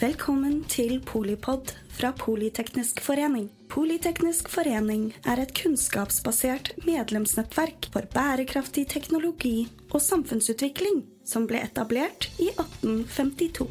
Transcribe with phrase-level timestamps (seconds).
[0.00, 3.50] Velkommen til Polipod fra Politeknisk forening.
[3.68, 12.48] Politeknisk forening er et kunnskapsbasert medlemsnettverk for bærekraftig teknologi og samfunnsutvikling som ble etablert i
[12.48, 13.68] 1852.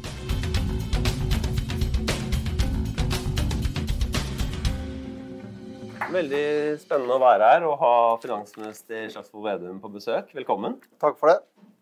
[6.14, 6.46] Veldig
[6.84, 10.30] spennende å være her og ha finansminister Slagsvold Vedum på besøk.
[10.38, 10.78] Velkommen.
[11.02, 11.40] Takk for det.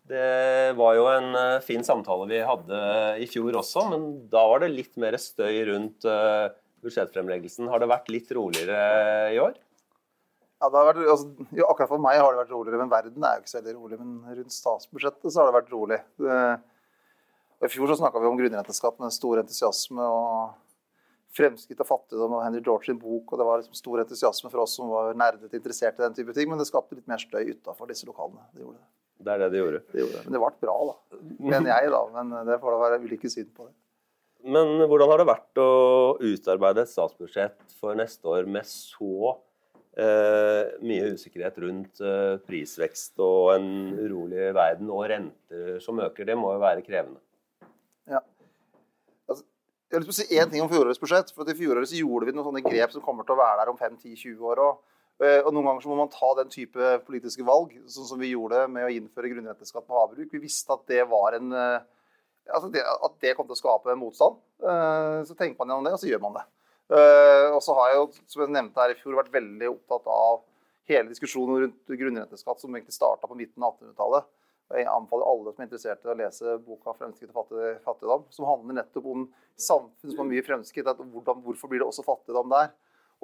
[0.09, 2.77] Det var jo en eh, fin samtale vi hadde
[3.21, 6.47] i fjor også, men da var det litt mer støy rundt eh,
[6.81, 7.69] budsjettfremleggelsen.
[7.69, 8.79] Har det vært litt roligere
[9.35, 9.59] i år?
[10.59, 13.45] Ja, vært, altså, jo, akkurat for meg har det vært roligere, men verden er jo
[13.45, 13.99] ikke så veldig rolig.
[14.01, 16.01] Men rundt statsbudsjettet så har det vært rolig.
[16.19, 16.39] Det,
[17.63, 20.03] I fjor så snakka vi om grunnrenteskatt med stor entusiasme.
[20.09, 20.57] og
[21.37, 23.29] Fremskritt og fattigdom og Henry George sin bok.
[23.29, 26.35] og Det var liksom stor entusiasme for oss som var nerdete interessert i den type
[26.35, 26.49] ting.
[26.49, 28.43] Men det skapte litt mer støy utafor disse lokalene.
[28.51, 28.87] Det gjorde det.
[29.19, 29.83] Det er det de gjorde.
[29.91, 30.23] det gjorde det.
[30.25, 31.19] Men det ble bra, da.
[31.51, 32.01] Mener jeg, da.
[32.15, 33.73] Men det får da være ulike syn på det.
[34.47, 35.69] Men hvordan har det vært å
[36.23, 39.33] utarbeide et statsbudsjett for neste år med så
[39.99, 43.67] eh, mye usikkerhet rundt eh, prisvekst og en
[43.99, 46.29] urolig verden og renter som øker?
[46.29, 47.19] Det må jo være krevende.
[48.07, 48.23] Ja.
[49.27, 49.43] Altså,
[49.89, 51.35] jeg har lyst til å si én ting om fjorårets budsjett.
[51.35, 53.81] for I fjoråret gjorde vi noen sånne grep som kommer til å være der om
[53.81, 54.79] 5-10-20 år òg.
[55.19, 58.31] Eh, og Noen ganger så må man ta den type politiske valg, sånn som vi
[58.31, 60.29] gjorde med å innføre grunnrenteskatt på havbruk.
[60.31, 61.81] Vi visste at det var en eh,
[62.47, 64.39] altså det, at det kom til å skape motstand.
[64.63, 66.45] Eh, så tenker man gjennom det, og så gjør man det.
[66.89, 70.39] Og så har jeg jo, som jeg nevnte her i fjor, vært veldig opptatt av
[70.89, 74.31] hele diskusjonen rundt grunnrenteskatt, som egentlig starta på midten av 1800-tallet.
[74.73, 77.53] Jeg anbefaler alle som er interessert i å lese boka 'Fremskritt og
[77.85, 80.89] fattigdom', som handler nettopp om samfunn som har mye fremskritt.
[80.89, 82.73] Hvordan, hvorfor blir det også fattigdom der?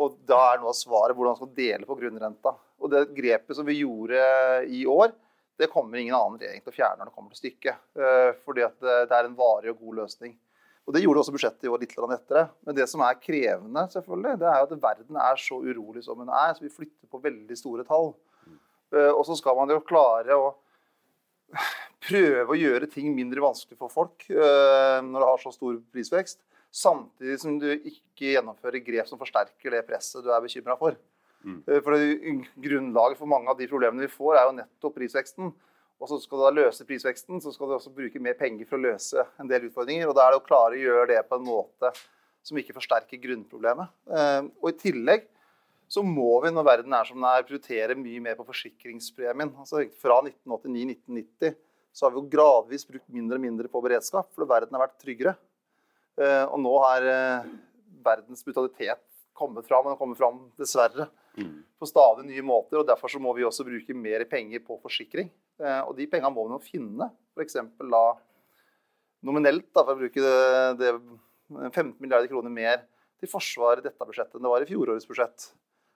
[0.01, 2.55] Og da er noe av svaret hvordan man skal dele på grunnrenta.
[2.83, 4.19] Og det grepet som vi gjorde
[4.67, 5.13] i år,
[5.55, 7.85] det kommer ingen annen regjering til å fjerne når det kommer til stykket.
[7.95, 10.35] Eh, fordi at det er en varig og god løsning.
[10.85, 12.43] Og Det gjorde også budsjettet i år litt etter det.
[12.67, 16.19] Men det som er krevende, selvfølgelig, det er jo at verden er så urolig som
[16.21, 16.53] den er.
[16.53, 18.13] Så vi flytter på veldig store tall.
[18.93, 20.51] Eh, og så skal man jo klare å
[22.05, 26.41] prøve å gjøre ting mindre vanskelig for folk eh, når det har så stor prisvekst
[26.75, 30.97] samtidig som du ikke gjennomfører grep som forsterker det presset du er bekymra for.
[31.45, 31.61] Mm.
[31.67, 31.95] Eh, for
[32.65, 35.53] Grunnlaget for mange av de problemene vi får, er jo nettopp prisveksten.
[35.95, 38.75] Og så skal du da løse prisveksten, så skal du også bruke mer penger for
[38.75, 40.09] å løse en del utfordringer.
[40.09, 41.93] Og da er det å klare å gjøre det på en måte
[42.45, 43.93] som ikke forsterker grunnproblemet.
[44.11, 45.29] Eh, og i tillegg
[45.87, 49.53] så må vi, når verden er som den er, prioritere mye mer på forsikringspremien.
[49.61, 51.55] Altså Fra 1989-1990
[51.95, 54.97] så har vi jo gradvis brukt mindre og mindre på beredskap, fordi verden har vært
[54.99, 55.35] tryggere.
[56.15, 57.47] Eh, og nå har eh,
[58.05, 59.03] verdens brutalitet
[59.35, 61.55] kommet fram, men den kommer fram dessverre mm.
[61.79, 62.79] på stadig nye måter.
[62.79, 65.31] og Derfor så må vi også bruke mer penger på forsikring.
[65.59, 67.09] Eh, og de pengene må vi nå finne.
[67.35, 67.59] F.eks.
[67.81, 68.05] da
[69.25, 70.35] nominelt, da, for å bruke det,
[70.79, 70.93] det
[71.73, 72.85] 15 milliarder kroner mer
[73.19, 75.49] til Forsvaret i dette budsjettet enn det var i fjorårets budsjett.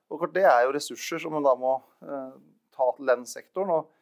[0.09, 1.77] Og Det er jo ressurser som man da må
[2.73, 3.71] ta til den sektoren.
[3.75, 3.98] og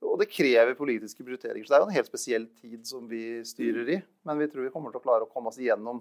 [0.00, 1.66] og det krever politiske prioriteringer.
[1.66, 3.98] Så det er jo en helt spesiell tid som vi styrer i.
[4.26, 6.00] Men vi tror vi kommer til å klare å komme oss igjennom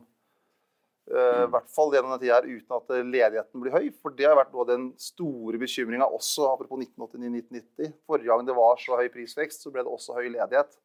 [1.11, 3.89] uh, i hvert fall gjennom denne tida her, uten at ledigheten blir høy.
[3.99, 7.95] For det har vært noe den store bekymringa også, apropos 1989-1990.
[8.07, 10.79] Forrige gang det var så høy prisvekst, så ble det også høy ledighet.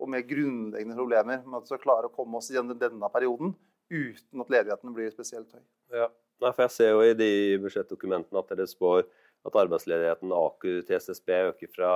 [0.00, 3.56] Og med grunnleggende problemer med at vi skal klare å komme oss gjennom denne perioden
[3.92, 5.62] uten at ledigheten blir spesielt høy.
[5.94, 6.08] Ja,
[6.42, 7.30] Nei, for Jeg ser jo i de
[7.62, 9.06] budsjettdokumentene at dere spår
[9.46, 11.92] at arbeidsledigheten AKU til SSB øker fra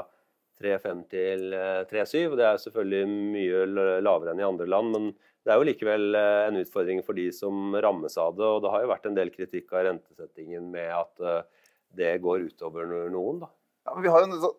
[0.60, 1.56] 3,5 til
[1.90, 2.14] 3,7.
[2.20, 3.64] Eh, det er selvfølgelig mye
[4.04, 5.10] lavere enn i andre land, men
[5.44, 8.46] det er jo likevel eh, en utfordring for de som rammes av det.
[8.46, 11.66] Og det har jo vært en del kritikk av rentesettingen med at eh,
[11.96, 13.42] det går utover noen.
[13.44, 13.50] da.
[13.88, 14.52] Ja, men vi har jo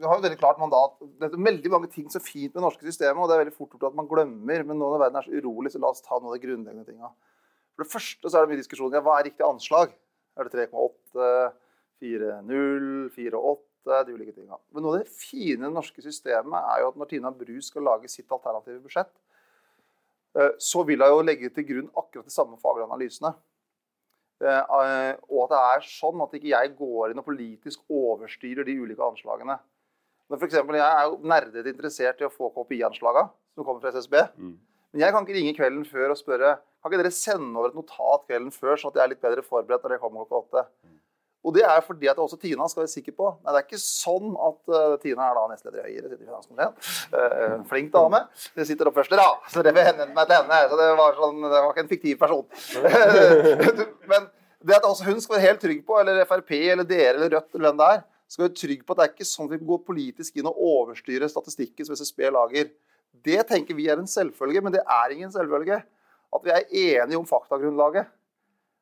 [0.00, 0.94] vi har jo veldig klart mandat.
[1.20, 3.56] Det er veldig mange ting så fint med det norske systemet, og det er veldig
[3.56, 4.62] fort gjort at man glemmer.
[4.64, 6.86] Men nå når verden er så urolig, så la oss ta noen av de grunnleggende
[6.88, 7.10] tinga.
[7.74, 9.92] For det første så er det mye diskusjon ja, hva er riktig anslag.
[10.38, 11.26] Er det 3,8,
[12.00, 13.69] 4,0, 4,8?
[13.86, 14.58] De ulike tingene.
[14.74, 17.56] Men noe av det fine i det norske systemet er jo at når Tina Bru
[17.64, 19.12] skal lage sitt alternative budsjett,
[20.36, 23.34] eh, så vil hun jo legge til grunn akkurat de samme faglige analysene.
[24.40, 24.62] Eh,
[25.28, 29.04] og at det er sånn at ikke jeg går inn og politisk overstyrer de ulike
[29.04, 29.58] anslagene.
[30.30, 33.90] Når for eksempel, Jeg er jo nerdete interessert i å få KPI-anslagene som kommer fra
[33.90, 34.14] SSB.
[34.38, 34.58] Mm.
[34.92, 37.76] Men jeg kan ikke ringe kvelden før og spørre kan ikke dere sende over et
[37.76, 40.62] notat kvelden før, sånn at jeg er litt bedre forberedt når det kommer klokka åtte.
[41.40, 43.80] Og det er fordi at også Tina skal være sikker på Nei, det er ikke
[43.80, 46.66] sånn at uh, Tina er da nestleder i Høyre, sitter i.
[47.14, 48.20] Uh, flink dame.
[48.56, 50.60] Det sitter opp første rad, så det vil hende meg til henne.
[50.68, 52.44] Så det var, sånn, det var ikke en fiktiv person.
[54.12, 54.28] Men
[54.60, 57.56] det at også hun skal være helt trygg på, eller Frp eller dere eller Rødt
[57.56, 59.68] eller hvem det er, skal være trygg på at det er ikke sånn at vi
[59.70, 62.68] går politisk inn og overstyrer statistikken som SSB lager.
[63.24, 65.80] Det tenker vi er en selvfølge, men det er ingen selvfølge.
[66.30, 68.06] At vi er enige om faktagrunnlaget.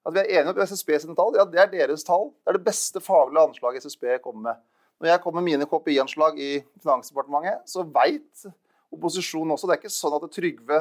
[0.08, 1.34] At vi er enige om SSB sine tall.
[1.36, 2.30] Ja, det er deres tall.
[2.40, 4.62] Det er det beste faglige anslaget SSB kommer med.
[4.98, 8.48] Når jeg kommer med mine KPI-anslag i Finansdepartementet, så veit
[8.88, 10.78] opposisjonen også Det er ikke sånn at Trygve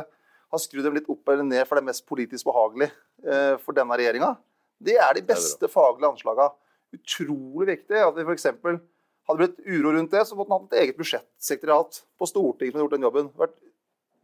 [0.47, 2.93] har skrudd dem litt opp eller ned for det er mest politisk behagelige
[3.27, 4.31] eh, for denne regjeringa.
[4.79, 6.55] Det er de beste faglige anslagene.
[6.95, 8.47] Utrolig viktig at vi f.eks.
[8.47, 12.79] hadde blitt uro rundt det, så måtte man hatt et eget budsjettsekretariat på Stortinget som
[12.79, 13.27] hadde gjort den jobben.
[13.27, 13.59] Det har vært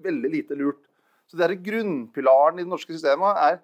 [0.08, 0.82] veldig lite lurt.
[1.28, 3.60] Så det er grunnpilaren i det norske systemet er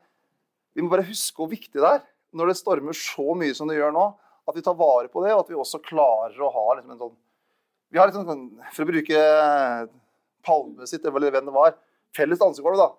[0.76, 2.04] Vi må bare huske hvor viktig det er
[2.38, 4.06] når det stormer så mye som det gjør nå,
[4.50, 7.04] at vi tar vare på det, og at vi også klarer å ha liksom en
[7.04, 7.18] sånn
[7.90, 9.22] Vi har liksom, sånn, for å bruke
[10.46, 11.72] Palme sitt, eller hvem det var,
[12.16, 12.90] felles dansegulv da,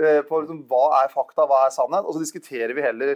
[0.00, 2.02] eh, på liksom, hva er fakta, hva er sannhet.
[2.02, 3.14] Og så diskuterer vi heller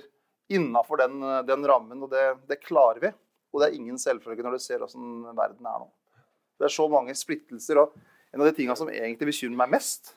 [0.55, 1.19] innafor den,
[1.49, 3.11] den, rammen, og det, det, klarer vi.
[3.50, 5.91] Og det er ingen selvfølge når du ser åssen verden er nå.
[6.59, 7.83] Det er så mange splittelser.
[7.83, 7.99] og
[8.33, 10.15] En av de tingene som egentlig bekymrer meg mest,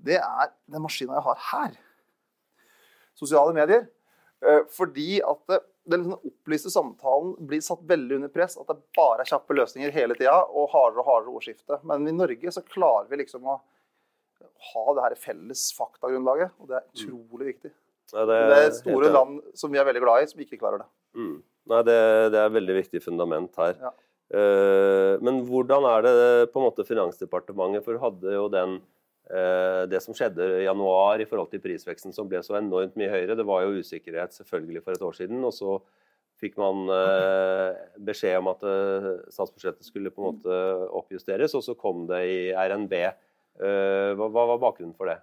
[0.00, 1.78] det er den maskina jeg har her.
[3.20, 3.84] Sosiale medier.
[4.40, 8.56] Eh, fordi at den liksom opplyste samtalen blir satt veldig under press.
[8.60, 11.80] At det bare er kjappe løsninger hele tida og hardere og hardere ordskifte.
[11.88, 13.60] Men i Norge så klarer vi liksom å
[14.70, 16.92] ha det her felles faktagrunnlaget, og det er mm.
[16.92, 17.72] utrolig viktig.
[18.10, 20.58] Nei, det, er det, er store land som vi er veldig glad i, som ikke
[20.60, 20.88] klarer det.
[21.16, 21.34] Mm.
[21.70, 21.98] Nei, det,
[22.34, 23.76] det, er et veldig viktig fundament her.
[23.80, 23.92] Ja.
[24.30, 26.12] Uh, men hvordan er det
[26.52, 28.76] på en måte Finansdepartementet For hadde jo den
[29.90, 33.36] det som skjedde i januar i forhold til prisveksten som ble så enormt mye høyere.
[33.38, 35.44] Det var jo usikkerhet selvfølgelig for et år siden.
[35.46, 35.76] og så
[36.40, 38.64] fikk man uh, beskjed om at
[39.30, 40.60] statsbudsjettet skulle på en måte
[40.98, 42.96] oppjusteres, og så kom det i RNB.
[44.18, 45.20] hva, var bakgrunnen for det?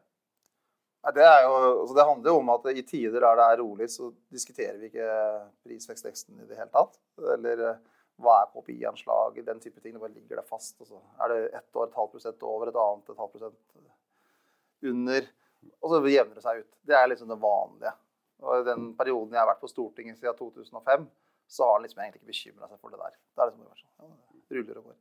[1.15, 1.51] Det, jo,
[1.81, 4.89] altså det, handler jo om at i tider der det er rolig, så diskuterer vi
[4.89, 5.12] ikke
[5.63, 6.98] prisvekstveksten i det hele tatt.
[7.36, 7.77] Eller eh,
[8.21, 9.97] hva er KPI-anslag, den type ting.
[9.97, 10.75] Det ligger der fast.
[10.81, 11.01] Altså.
[11.21, 13.77] er det ett år et halvt prosent over, et annet et halvt prosent
[14.91, 15.29] under.
[15.81, 16.69] Og så jevner det seg ut.
[16.87, 17.93] Det er liksom det vanlige.
[18.45, 21.07] Og I den perioden jeg har vært på Stortinget siden 2005,
[21.47, 23.15] så har han liksom egentlig ikke bekymra seg for det der.
[23.33, 24.97] Det er liksom sånn, ja, det ruller og går.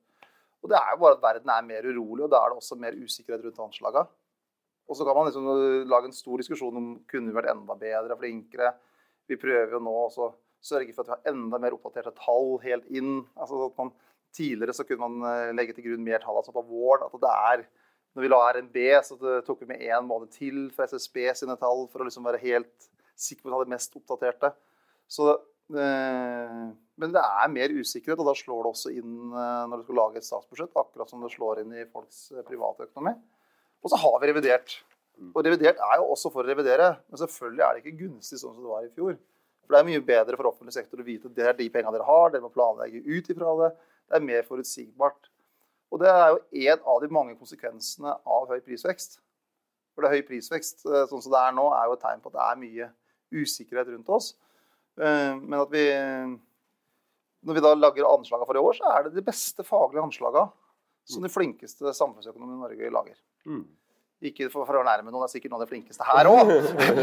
[0.65, 2.79] Og det er jo bare at verden er mer urolig, og da er det også
[2.81, 4.09] mer usikkerhet rundt anslagene.
[4.87, 5.49] Og så kan man liksom
[5.91, 8.71] lage en stor diskusjon om kunne vi vært enda bedre og flinkere.
[9.27, 10.29] Vi prøver jo nå å
[10.67, 13.21] sørge for at vi har enda mer oppdaterte tall helt inn.
[13.39, 13.93] Altså at man,
[14.37, 17.07] tidligere så kunne man eh, legge til grunn mer tall altså på våren.
[17.07, 17.67] At det er,
[18.17, 21.87] når vi la RNB, så tok vi med én måned til for SSB sine tall
[21.93, 24.53] for å liksom være helt sikre på at vi hadde mest oppdaterte.
[25.09, 25.31] Så,
[25.77, 26.67] eh,
[26.97, 30.01] men det er mer usikkerhet, og da slår det også inn eh, når du skal
[30.03, 30.77] lage et statsbudsjett.
[30.77, 33.17] Akkurat som det slår inn i folks private økonomi.
[33.85, 34.81] Og så har vi revidert.
[35.17, 35.31] Mm.
[35.33, 38.53] Og revidert er jo også for å revidere, men selvfølgelig er det ikke gunstig sånn
[38.57, 39.17] som det var i fjor.
[39.67, 41.95] For det er mye bedre for offentlig sektor å vite at det er de pengene
[41.97, 43.71] dere har, dere må planlegge ut ifra det.
[44.07, 45.31] Det er mer forutsigbart.
[45.91, 49.19] Og det er jo en av de mange konsekvensene av høy prisvekst.
[49.95, 52.23] For det er høy prisvekst eh, sånn som det er nå, er jo et tegn
[52.23, 52.91] på at det er mye
[53.37, 54.35] usikkerhet rundt oss.
[55.01, 55.87] Eh, men at vi
[57.47, 60.49] Når vi da lager anslagene for i år, så er det de beste faglige anslagene
[61.07, 63.19] som de flinkeste samfunnsøkonomene i Norge lager.
[63.47, 63.63] Mm.
[64.25, 66.53] Ikke for, å nærme noen, det er sikkert noen av de flinkeste her òg.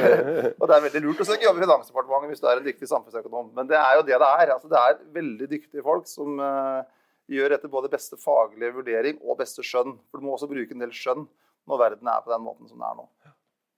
[0.60, 2.90] og det er veldig lurt å søke jobb i Finansdepartementet hvis du er en dyktig
[2.90, 3.52] samfunnsøkonom.
[3.54, 4.54] Men det er jo det det er.
[4.56, 6.82] Altså, det er veldig dyktige folk som uh,
[7.30, 9.94] gjør etter både beste faglige vurdering og beste skjønn.
[10.10, 11.28] For du må også bruke en del skjønn
[11.70, 13.08] når verden er på den måten som den er nå.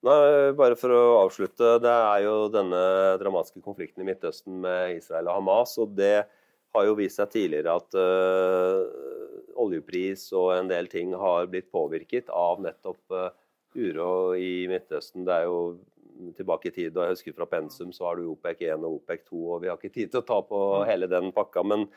[0.06, 0.16] Nei,
[0.56, 1.76] bare for å avslutte.
[1.84, 2.82] Det er jo denne
[3.20, 5.76] dramatiske konflikten i Midtøsten med Israel og Hamas.
[5.82, 6.24] og det
[6.76, 8.85] har jo vist seg tidligere at uh,
[9.86, 13.30] oljepris og en del ting har blitt påvirket av nettopp uh,
[13.76, 15.26] uro i Midtøsten.
[15.26, 15.80] Det er jo
[16.38, 19.26] tilbake i tid, og jeg husker fra pensum så har du OPEC 1 og OPEC
[19.30, 20.86] 2, og vi har ikke tid til å ta på mm.
[20.88, 21.64] hele den pakka.
[21.64, 21.88] Men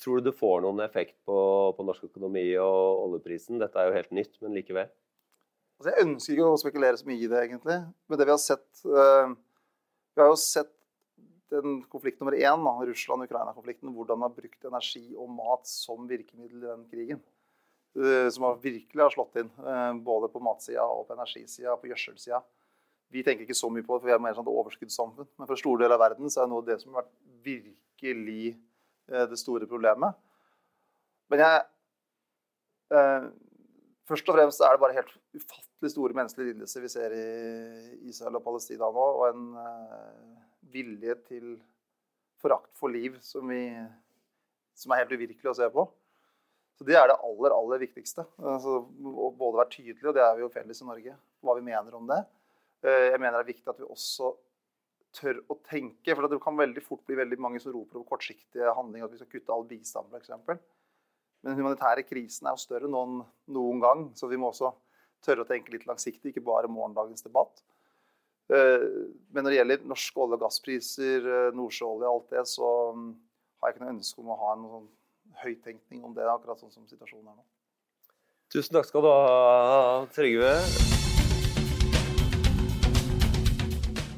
[0.00, 1.38] tror du det får noen effekt på,
[1.76, 3.60] på norsk økonomi og oljeprisen?
[3.62, 4.90] Dette er jo helt nytt, men likevel.
[5.78, 7.78] Altså, jeg ønsker ikke å spekulere så mye i det, egentlig.
[8.10, 10.74] Men det vi har sett uh, Vi har jo sett
[11.50, 16.68] den konflikt nummer én, Russland-Ukraina-konflikten, hvordan man har brukt energi og mat som virkemiddel i
[16.68, 17.22] den krigen.
[17.96, 22.42] Eh, som virkelig har slått inn, eh, både på matsida og på energisida på gjødselsida.
[23.10, 25.28] Vi tenker ikke så mye på det, for vi er mer sånn overskuddssamfunn.
[25.38, 27.16] Men for store deler av verden så er det noe av det som har vært
[27.42, 28.58] virkelig
[29.08, 30.14] eh, det store problemet.
[31.30, 31.66] Men jeg
[34.08, 38.38] Først og fremst er det bare helt ufattelig store menneskelige lidelser vi ser i Israel
[38.38, 39.08] og Palestina nå.
[39.20, 39.42] og en
[40.72, 41.56] vilje til
[42.42, 43.62] forakt for liv som, vi,
[44.78, 45.86] som, er helt uvirkelig å se på.
[46.78, 48.24] Så Det er det aller aller viktigste.
[48.38, 51.96] Altså, både være tydelig, og det er vi jo felles i Norge, hva vi mener
[51.98, 52.20] om det.
[52.86, 54.30] Eh, jeg mener det er viktig at vi også
[55.18, 56.14] tør å tenke.
[56.14, 59.22] For det kan veldig fort bli veldig mange som roper om kortsiktige handlinger, at vi
[59.22, 60.30] skal kutte all bistand f.eks.
[60.46, 60.62] Men
[61.52, 63.18] den humanitære krisen er jo større nå enn
[63.54, 64.72] noen gang, så vi må også
[65.24, 67.62] tørre å tenke litt langsiktig, ikke bare morgendagens debatt.
[68.48, 68.84] Eh,
[69.28, 73.08] men når det gjelder norske olje- og gasspriser, eh, nordsjøolje og alt det, så mm,
[73.60, 74.88] har jeg ikke noe ønske om å ha en sånn
[75.42, 77.44] høytenkning om det, akkurat sånn som situasjonen er nå.
[78.48, 80.54] Tusen takk skal du ha, Trygve.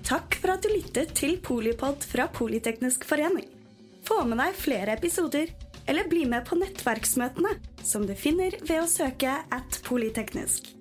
[0.07, 3.49] Takk for at du lyttet til Polipod fra Politeknisk forening.
[4.07, 5.51] Få med deg flere episoder,
[5.91, 10.71] eller bli med på nettverksmøtene, som du finner ved å søke at polyteknisk,